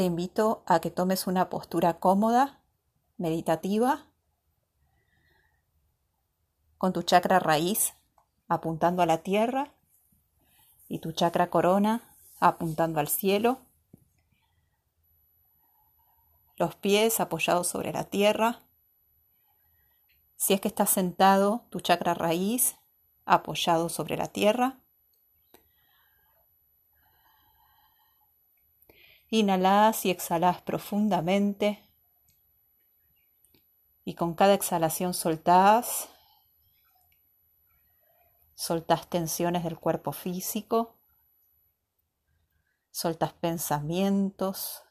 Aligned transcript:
te 0.00 0.06
invito 0.06 0.62
a 0.64 0.80
que 0.80 0.90
tomes 0.90 1.26
una 1.26 1.50
postura 1.50 2.00
cómoda, 2.00 2.62
meditativa, 3.18 4.06
con 6.78 6.94
tu 6.94 7.02
chakra 7.02 7.38
raíz 7.38 7.92
apuntando 8.48 9.02
a 9.02 9.06
la 9.06 9.18
tierra 9.18 9.74
y 10.88 11.00
tu 11.00 11.12
chakra 11.12 11.50
corona 11.50 12.16
apuntando 12.40 12.98
al 12.98 13.08
cielo, 13.08 13.58
los 16.56 16.76
pies 16.76 17.20
apoyados 17.20 17.66
sobre 17.66 17.92
la 17.92 18.04
tierra. 18.04 18.62
Si 20.34 20.54
es 20.54 20.62
que 20.62 20.68
estás 20.68 20.88
sentado, 20.88 21.66
tu 21.68 21.80
chakra 21.80 22.14
raíz 22.14 22.76
apoyado 23.26 23.90
sobre 23.90 24.16
la 24.16 24.28
tierra. 24.28 24.79
Inhalas 29.32 30.04
y 30.04 30.10
exhalas 30.10 30.60
profundamente. 30.62 31.88
Y 34.04 34.14
con 34.14 34.34
cada 34.34 34.54
exhalación 34.54 35.14
soltás. 35.14 36.08
Soltás 38.54 39.08
tensiones 39.08 39.62
del 39.62 39.78
cuerpo 39.78 40.10
físico. 40.10 40.98
Soltás 42.90 43.32
pensamientos. 43.34 44.82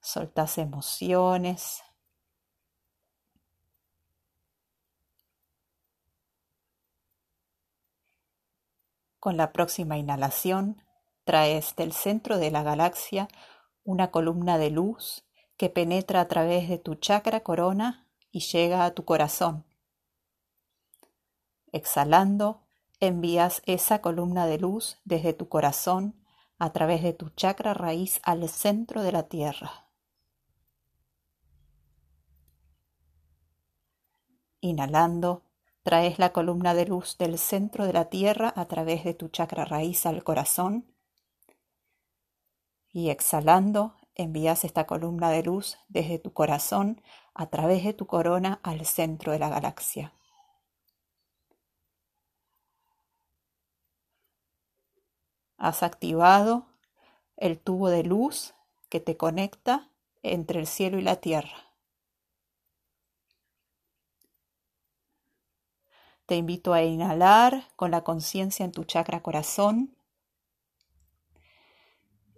Soltás 0.00 0.56
emociones. 0.56 1.82
Con 9.20 9.36
la 9.36 9.52
próxima 9.52 9.98
inhalación, 9.98 10.83
traes 11.24 11.74
del 11.76 11.92
centro 11.92 12.38
de 12.38 12.50
la 12.50 12.62
galaxia 12.62 13.28
una 13.82 14.10
columna 14.10 14.58
de 14.58 14.70
luz 14.70 15.24
que 15.56 15.70
penetra 15.70 16.20
a 16.20 16.28
través 16.28 16.68
de 16.68 16.78
tu 16.78 16.94
chakra 16.94 17.40
corona 17.40 18.08
y 18.30 18.40
llega 18.40 18.84
a 18.84 18.94
tu 18.94 19.04
corazón. 19.04 19.64
Exhalando, 21.72 22.62
envías 23.00 23.62
esa 23.66 24.00
columna 24.00 24.46
de 24.46 24.58
luz 24.58 24.98
desde 25.04 25.32
tu 25.32 25.48
corazón 25.48 26.14
a 26.58 26.72
través 26.72 27.02
de 27.02 27.12
tu 27.12 27.30
chakra 27.30 27.74
raíz 27.74 28.20
al 28.22 28.48
centro 28.48 29.02
de 29.02 29.12
la 29.12 29.24
Tierra. 29.24 29.88
Inhalando, 34.60 35.42
Traes 35.84 36.18
la 36.18 36.32
columna 36.32 36.72
de 36.72 36.86
luz 36.86 37.18
del 37.18 37.36
centro 37.36 37.84
de 37.84 37.92
la 37.92 38.06
tierra 38.06 38.50
a 38.56 38.64
través 38.64 39.04
de 39.04 39.12
tu 39.12 39.28
chakra 39.28 39.66
raíz 39.66 40.06
al 40.06 40.24
corazón. 40.24 40.86
Y 42.94 43.10
exhalando, 43.10 43.96
envías 44.14 44.64
esta 44.64 44.86
columna 44.86 45.28
de 45.30 45.42
luz 45.42 45.78
desde 45.88 46.20
tu 46.20 46.32
corazón 46.32 47.02
a 47.34 47.46
través 47.46 47.82
de 47.82 47.92
tu 47.92 48.06
corona 48.06 48.60
al 48.62 48.86
centro 48.86 49.32
de 49.32 49.40
la 49.40 49.48
galaxia. 49.48 50.12
Has 55.58 55.82
activado 55.82 56.66
el 57.36 57.58
tubo 57.58 57.88
de 57.88 58.04
luz 58.04 58.54
que 58.88 59.00
te 59.00 59.16
conecta 59.16 59.90
entre 60.22 60.60
el 60.60 60.68
cielo 60.68 60.96
y 60.96 61.02
la 61.02 61.16
tierra. 61.16 61.72
Te 66.26 66.36
invito 66.36 66.72
a 66.72 66.84
inhalar 66.84 67.66
con 67.74 67.90
la 67.90 68.04
conciencia 68.04 68.64
en 68.64 68.70
tu 68.70 68.84
chakra 68.84 69.20
corazón. 69.20 69.96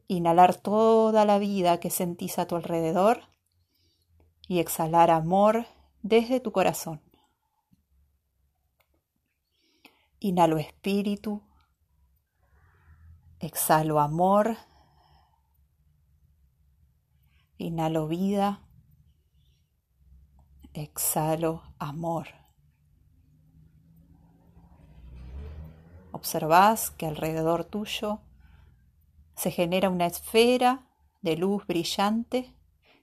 Inhalar 0.09 0.55
toda 0.55 1.25
la 1.25 1.39
vida 1.39 1.81
que 1.81 1.91
sentís 1.91 2.39
a 2.39 2.47
tu 2.47 2.57
alrededor 2.57 3.23
y 4.49 4.61
exhalar 4.61 5.11
amor 5.11 5.67
desde 6.03 6.41
tu 6.41 6.53
corazón. 6.53 7.03
Inhalo 10.21 10.59
espíritu, 10.59 11.43
exhalo 13.41 14.01
amor, 14.01 14.57
inhalo 17.59 18.07
vida, 18.07 18.63
exhalo 20.73 21.63
amor. 21.79 22.29
Observás 26.13 26.91
que 26.91 27.07
alrededor 27.07 27.65
tuyo 27.65 28.21
se 29.37 29.51
genera 29.51 29.91
una 29.91 30.07
esfera 30.07 30.89
de 31.21 31.37
luz 31.37 31.67
brillante 31.67 32.55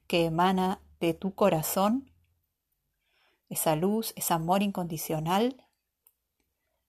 que 0.07 0.25
emana 0.25 0.81
de 0.99 1.13
tu 1.13 1.35
corazón. 1.35 2.11
Esa 3.49 3.75
luz 3.75 4.13
es 4.15 4.31
amor 4.31 4.63
incondicional, 4.63 5.67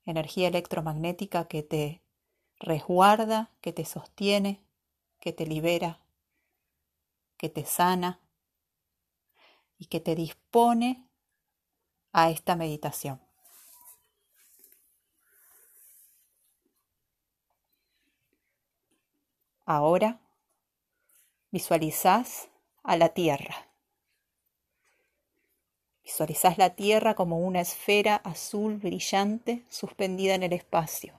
energía 0.07 0.49
electromagnética 0.49 1.47
que 1.47 1.63
te 1.63 2.03
resguarda, 2.59 3.53
que 3.61 3.73
te 3.73 3.85
sostiene, 3.85 4.65
que 5.21 5.33
te 5.33 5.47
libera, 5.47 6.01
que 7.37 7.51
te 7.51 7.65
sana 7.65 8.21
y 9.77 9.87
que 9.87 10.01
te 10.01 10.15
dispone 10.15 11.07
a 12.13 12.31
esta 12.31 12.57
meditación. 12.57 13.24
Ahora 19.67 20.21
visualizás 21.51 22.49
a 22.83 22.97
la 22.97 23.09
Tierra. 23.11 23.69
Visualizás 26.03 26.59
la 26.59 26.75
Tierra 26.75 27.15
como 27.15 27.39
una 27.39 27.63
esfera 27.63 28.17
azul 28.17 28.77
brillante 28.77 29.65
suspendida 29.71 30.35
en 30.35 30.43
el 30.43 30.53
espacio. 30.53 31.19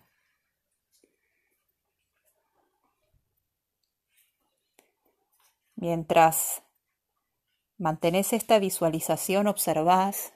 Mientras 5.76 6.62
mantenés 7.78 8.32
esta 8.32 8.60
visualización, 8.60 9.48
observás 9.48 10.34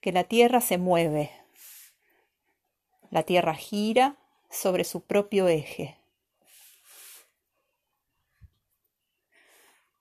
que 0.00 0.10
la 0.10 0.24
Tierra 0.24 0.60
se 0.60 0.76
mueve. 0.76 1.30
La 3.10 3.22
Tierra 3.22 3.54
gira 3.54 4.16
sobre 4.50 4.82
su 4.82 5.02
propio 5.02 5.46
eje. 5.46 5.96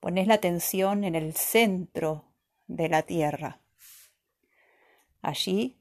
Pones 0.05 0.27
la 0.27 0.35
atención 0.35 1.03
en 1.03 1.16
el 1.16 1.33
centro 1.33 2.25
de 2.67 2.89
la 2.89 3.01
Tierra. 3.01 3.57
Allí, 5.23 5.79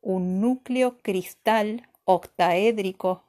un 0.00 0.40
núcleo 0.40 0.98
cristal 0.98 1.88
octaédrico 2.04 3.22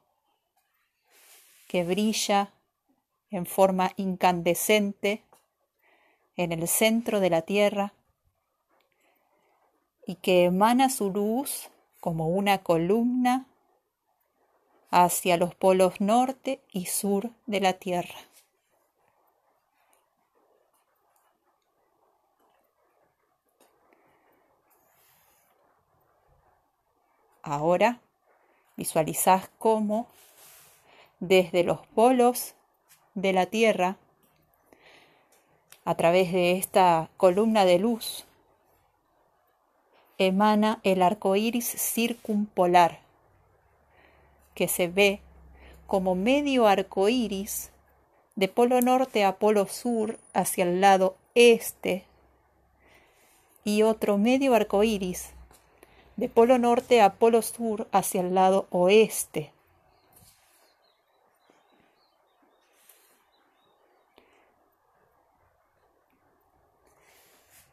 que 1.68 1.84
brilla 1.84 2.52
en 3.30 3.46
forma 3.46 3.92
incandescente 3.96 5.22
en 6.36 6.52
el 6.52 6.68
centro 6.68 7.20
de 7.20 7.30
la 7.30 7.44
Tierra 7.44 7.94
y 10.08 10.16
que 10.16 10.46
emana 10.46 10.90
su 10.90 11.12
luz 11.12 11.70
como 12.00 12.28
una 12.28 12.64
columna 12.64 13.46
hacia 14.90 15.38
los 15.38 15.54
polos 15.54 16.02
norte 16.02 16.60
y 16.72 16.88
sur 16.88 17.30
de 17.46 17.60
la 17.60 17.74
Tierra. 17.74 18.18
Ahora 27.50 28.02
visualizás 28.76 29.50
cómo 29.58 30.08
desde 31.22 31.64
los 31.64 31.80
polos 31.88 32.56
de 33.16 33.32
la 33.32 33.46
Tierra, 33.46 33.96
a 35.86 35.96
través 35.96 36.34
de 36.34 36.58
esta 36.58 37.10
columna 37.16 37.64
de 37.64 37.80
luz, 37.80 38.26
emana 40.18 40.82
el 40.84 41.02
arco 41.02 41.38
iris 41.38 41.68
circumpolar, 41.68 43.00
que 44.54 44.68
se 44.68 44.90
ve 44.90 45.22
como 45.88 46.16
medio 46.16 46.68
arco 46.68 47.08
iris 47.08 47.72
de 48.36 48.50
polo 48.50 48.82
norte 48.82 49.24
a 49.24 49.38
polo 49.38 49.68
sur 49.68 50.20
hacia 50.34 50.66
el 50.66 50.82
lado 50.82 51.16
este 51.34 52.04
y 53.64 53.84
otro 53.84 54.18
medio 54.18 54.54
arco 54.54 54.84
iris 54.84 55.37
de 56.18 56.28
polo 56.30 56.58
norte 56.58 57.02
a 57.02 57.14
polo 57.14 57.42
sur 57.42 57.88
hacia 57.92 58.22
el 58.22 58.36
lado 58.36 58.68
oeste. 58.72 59.54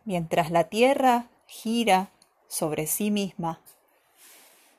Mientras 0.05 0.51
la 0.51 0.65
Tierra 0.65 1.29
gira 1.47 2.11
sobre 2.47 2.87
sí 2.87 3.11
misma, 3.11 3.61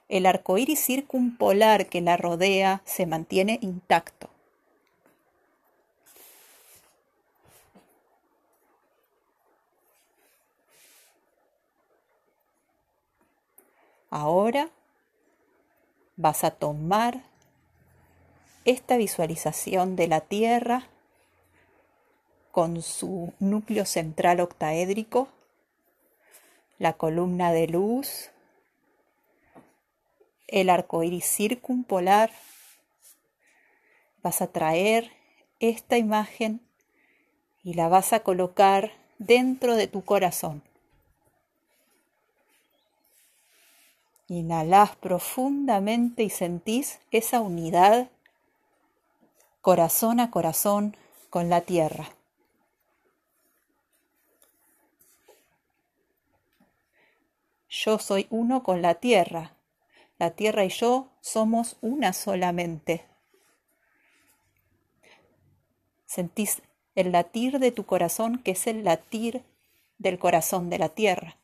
el 0.07 0.27
arco 0.27 0.59
iris 0.59 0.85
circumpolar 0.85 1.87
que 1.87 1.99
la 2.01 2.15
rodea 2.15 2.83
se 2.85 3.07
mantiene 3.07 3.57
intacto. 3.61 4.29
Ahora 14.17 14.69
vas 16.15 16.45
a 16.45 16.51
tomar 16.51 17.25
esta 18.63 18.95
visualización 18.95 19.97
de 19.97 20.07
la 20.07 20.21
Tierra 20.21 20.87
con 22.53 22.81
su 22.81 23.33
núcleo 23.41 23.83
central 23.83 24.39
octaédrico, 24.39 25.27
la 26.79 26.93
columna 26.93 27.51
de 27.51 27.67
luz, 27.67 28.31
el 30.47 30.69
arco 30.69 31.03
iris 31.03 31.25
circumpolar. 31.25 32.31
Vas 34.23 34.41
a 34.41 34.47
traer 34.47 35.11
esta 35.59 35.97
imagen 35.97 36.61
y 37.63 37.73
la 37.73 37.89
vas 37.89 38.13
a 38.13 38.21
colocar 38.21 38.93
dentro 39.17 39.75
de 39.75 39.87
tu 39.87 40.05
corazón. 40.05 40.63
Inhalás 44.27 44.95
profundamente 44.95 46.23
y 46.23 46.29
sentís 46.29 46.99
esa 47.11 47.41
unidad 47.41 48.09
corazón 49.61 50.19
a 50.19 50.31
corazón 50.31 50.97
con 51.29 51.49
la 51.49 51.61
tierra. 51.61 52.09
Yo 57.69 57.99
soy 57.99 58.25
uno 58.29 58.63
con 58.63 58.81
la 58.81 58.95
tierra. 58.95 59.57
La 60.17 60.31
tierra 60.31 60.65
y 60.65 60.69
yo 60.69 61.09
somos 61.21 61.77
una 61.81 62.13
solamente. 62.13 63.05
Sentís 66.05 66.61
el 66.95 67.11
latir 67.11 67.59
de 67.59 67.71
tu 67.71 67.85
corazón 67.85 68.39
que 68.39 68.51
es 68.51 68.65
el 68.65 68.83
latir 68.85 69.43
del 69.97 70.17
corazón 70.17 70.69
de 70.69 70.79
la 70.79 70.89
tierra. 70.89 71.37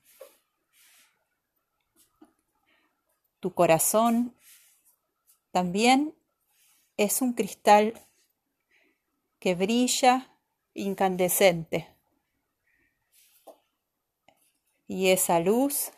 Tu 3.42 3.54
corazón 3.56 4.36
también 5.52 6.16
es 6.96 7.24
un 7.24 7.34
cristal 7.34 8.00
que 9.40 9.56
brilla 9.56 10.30
incandescente. 10.76 11.90
Y 14.88 15.10
esa 15.10 15.40
luz 15.40 15.92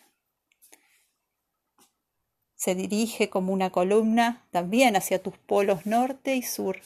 se 2.55 2.75
dirige 2.75 3.29
como 3.29 3.51
una 3.51 3.71
columna 3.71 4.47
también 4.51 4.95
hacia 4.95 5.21
tus 5.21 5.37
polos 5.37 5.85
norte 5.85 6.35
y 6.35 6.43
sur. 6.43 6.79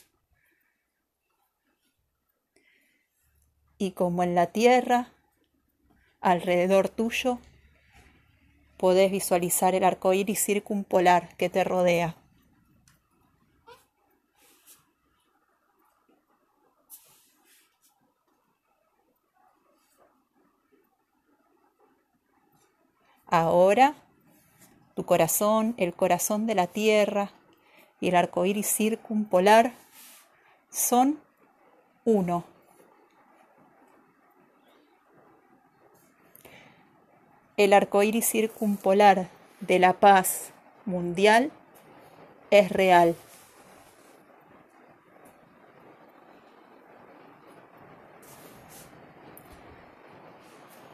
Y 3.77 3.91
como 3.91 4.23
en 4.23 4.33
la 4.33 4.47
tierra, 4.47 5.13
alrededor 6.19 6.89
tuyo, 6.89 7.37
podés 8.77 9.11
visualizar 9.11 9.75
el 9.75 9.83
arco 9.83 10.13
iris 10.13 10.43
circumpolar 10.43 11.35
que 11.35 11.49
te 11.49 11.63
rodea. 11.63 12.15
Ahora, 23.25 23.95
tu 24.95 25.05
corazón, 25.05 25.75
el 25.77 25.93
corazón 25.93 26.47
de 26.47 26.55
la 26.55 26.67
tierra 26.67 27.31
y 27.99 28.07
el 28.07 28.15
arco 28.15 28.45
iris 28.45 28.67
circumpolar 28.67 29.73
son 30.69 31.19
uno. 32.05 32.56
El 37.57 37.73
arco 37.73 38.03
iris 38.03 38.27
circumpolar 38.27 39.29
de 39.61 39.79
la 39.79 39.93
paz 39.93 40.51
mundial 40.85 41.51
es 42.51 42.71
real. 42.71 43.15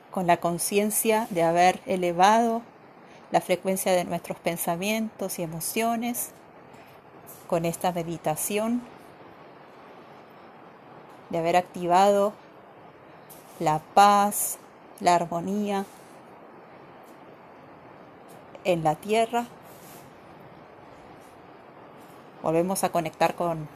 Con 0.10 0.26
la 0.26 0.38
conciencia 0.38 1.28
de 1.32 1.44
haber 1.44 1.82
elevado 1.86 2.62
la 3.32 3.42
frecuencia 3.42 3.92
de 3.92 4.06
nuestros 4.06 4.40
pensamientos 4.40 5.40
y 5.40 5.44
emociones, 5.44 6.30
con 7.48 7.66
esta 7.66 7.92
meditación, 7.92 8.82
de 11.30 11.40
haber 11.40 11.58
activado 11.58 12.32
la 13.60 13.80
paz, 13.94 14.60
la 15.02 15.16
armonía, 15.16 15.86
en 18.64 18.84
la 18.84 18.96
tierra. 18.96 19.46
Volvemos 22.42 22.84
a 22.84 22.90
conectar 22.90 23.36
con, 23.36 23.68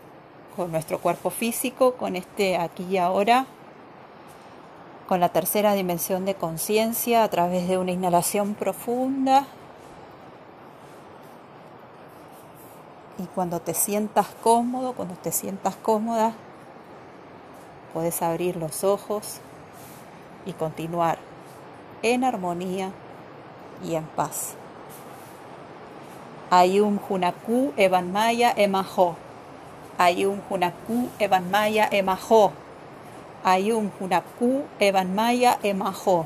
con 0.55 0.71
nuestro 0.71 0.99
cuerpo 0.99 1.29
físico, 1.29 1.93
con 1.93 2.15
este 2.15 2.57
aquí 2.57 2.83
y 2.83 2.97
ahora, 2.97 3.45
con 5.07 5.19
la 5.19 5.29
tercera 5.29 5.73
dimensión 5.73 6.25
de 6.25 6.35
conciencia 6.35 7.23
a 7.23 7.29
través 7.29 7.67
de 7.67 7.77
una 7.77 7.91
inhalación 7.91 8.55
profunda. 8.55 9.45
Y 13.17 13.25
cuando 13.27 13.61
te 13.61 13.73
sientas 13.73 14.27
cómodo, 14.43 14.93
cuando 14.93 15.15
te 15.15 15.31
sientas 15.31 15.75
cómoda, 15.75 16.33
puedes 17.93 18.21
abrir 18.21 18.57
los 18.57 18.83
ojos 18.83 19.39
y 20.45 20.53
continuar 20.53 21.17
en 22.03 22.23
armonía 22.23 22.91
y 23.83 23.95
en 23.95 24.03
paz. 24.03 24.55
Ayum 26.49 26.99
Hunaku 27.09 27.73
Evanmaya 27.75 28.53
Emajo. 28.55 29.15
Ayum 29.97 30.39
Hunaku 30.49 31.09
Evanmaya 31.19 31.89
Emajo. 31.91 32.53
Ayum 33.44 33.91
Hunaku 33.99 34.63
Evanmaya 34.79 35.59
Emajo. 35.61 36.25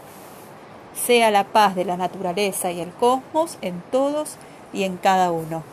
Sea 0.94 1.32
la 1.32 1.44
paz 1.44 1.76
de 1.76 1.86
la 1.86 1.98
naturaleza 1.98 2.72
y 2.72 2.82
el 2.82 2.92
cosmos 2.92 3.58
en 3.62 3.82
todos 3.92 4.38
y 4.74 4.84
en 4.84 4.98
cada 4.98 5.32
uno. 5.32 5.64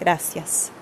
Gracias. 0.00 0.73